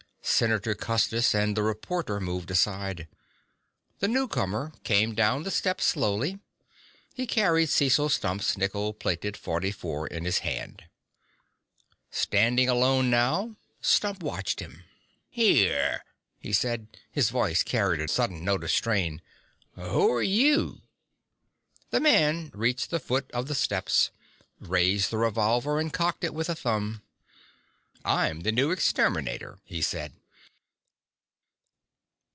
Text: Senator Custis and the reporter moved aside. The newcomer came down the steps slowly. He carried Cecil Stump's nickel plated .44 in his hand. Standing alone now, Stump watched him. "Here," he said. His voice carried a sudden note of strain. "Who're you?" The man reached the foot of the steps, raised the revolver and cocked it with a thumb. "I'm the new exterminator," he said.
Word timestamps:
Senator 0.23 0.75
Custis 0.75 1.35
and 1.35 1.55
the 1.57 1.61
reporter 1.63 2.19
moved 2.19 2.49
aside. 2.51 3.07
The 3.99 4.07
newcomer 4.07 4.71
came 4.83 5.13
down 5.13 5.43
the 5.43 5.51
steps 5.51 5.83
slowly. 5.85 6.39
He 7.13 7.27
carried 7.27 7.69
Cecil 7.69 8.07
Stump's 8.09 8.57
nickel 8.57 8.93
plated 8.93 9.33
.44 9.35 10.07
in 10.07 10.25
his 10.25 10.39
hand. 10.39 10.83
Standing 12.11 12.69
alone 12.69 13.09
now, 13.09 13.55
Stump 13.81 14.21
watched 14.23 14.61
him. 14.61 14.83
"Here," 15.29 16.03
he 16.39 16.53
said. 16.53 16.87
His 17.11 17.29
voice 17.31 17.61
carried 17.61 17.99
a 17.99 18.07
sudden 18.07 18.43
note 18.45 18.63
of 18.63 18.71
strain. 18.71 19.21
"Who're 19.75 20.21
you?" 20.23 20.81
The 21.89 21.99
man 21.99 22.51
reached 22.53 22.89
the 22.91 22.99
foot 22.99 23.29
of 23.31 23.47
the 23.47 23.55
steps, 23.55 24.11
raised 24.59 25.09
the 25.11 25.17
revolver 25.17 25.79
and 25.79 25.91
cocked 25.91 26.23
it 26.23 26.33
with 26.33 26.47
a 26.49 26.55
thumb. 26.55 27.01
"I'm 28.03 28.39
the 28.39 28.51
new 28.51 28.71
exterminator," 28.71 29.59
he 29.63 29.83
said. 29.83 30.13